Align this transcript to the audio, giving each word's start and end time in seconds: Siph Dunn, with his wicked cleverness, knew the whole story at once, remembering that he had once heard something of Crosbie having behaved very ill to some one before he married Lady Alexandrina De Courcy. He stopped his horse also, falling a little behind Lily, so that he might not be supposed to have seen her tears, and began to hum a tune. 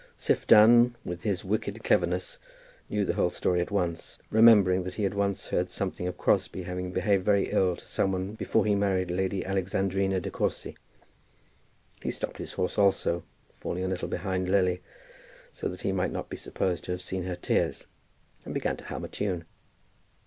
Siph 0.17 0.47
Dunn, 0.47 0.95
with 1.05 1.21
his 1.21 1.45
wicked 1.45 1.83
cleverness, 1.83 2.39
knew 2.89 3.05
the 3.05 3.13
whole 3.13 3.29
story 3.29 3.61
at 3.61 3.69
once, 3.69 4.17
remembering 4.31 4.83
that 4.83 4.95
he 4.95 5.03
had 5.03 5.13
once 5.13 5.49
heard 5.49 5.69
something 5.69 6.07
of 6.07 6.17
Crosbie 6.17 6.63
having 6.63 6.91
behaved 6.91 7.23
very 7.23 7.51
ill 7.51 7.75
to 7.75 7.85
some 7.85 8.11
one 8.11 8.33
before 8.33 8.65
he 8.65 8.73
married 8.73 9.11
Lady 9.11 9.45
Alexandrina 9.45 10.19
De 10.19 10.31
Courcy. 10.31 10.75
He 12.01 12.09
stopped 12.09 12.39
his 12.39 12.53
horse 12.53 12.79
also, 12.79 13.21
falling 13.53 13.83
a 13.83 13.87
little 13.87 14.07
behind 14.07 14.49
Lily, 14.49 14.81
so 15.53 15.69
that 15.69 15.83
he 15.83 15.91
might 15.91 16.11
not 16.11 16.29
be 16.29 16.35
supposed 16.35 16.83
to 16.85 16.91
have 16.93 17.01
seen 17.03 17.25
her 17.25 17.35
tears, 17.35 17.85
and 18.43 18.55
began 18.55 18.77
to 18.77 18.85
hum 18.85 19.05
a 19.05 19.07
tune. 19.07 19.45